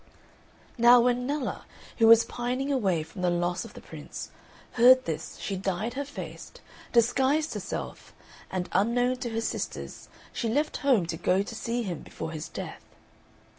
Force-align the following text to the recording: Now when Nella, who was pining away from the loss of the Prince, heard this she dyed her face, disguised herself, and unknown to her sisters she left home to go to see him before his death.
Now 0.79 0.99
when 1.01 1.27
Nella, 1.27 1.65
who 1.99 2.07
was 2.07 2.23
pining 2.25 2.71
away 2.71 3.03
from 3.03 3.21
the 3.21 3.29
loss 3.29 3.63
of 3.65 3.75
the 3.75 3.81
Prince, 3.81 4.31
heard 4.71 5.05
this 5.05 5.37
she 5.39 5.55
dyed 5.55 5.93
her 5.93 6.05
face, 6.05 6.51
disguised 6.91 7.53
herself, 7.53 8.11
and 8.49 8.67
unknown 8.71 9.17
to 9.17 9.29
her 9.29 9.41
sisters 9.41 10.09
she 10.33 10.49
left 10.49 10.77
home 10.77 11.05
to 11.05 11.17
go 11.17 11.43
to 11.43 11.53
see 11.53 11.83
him 11.83 11.99
before 11.99 12.31
his 12.31 12.49
death. 12.49 12.81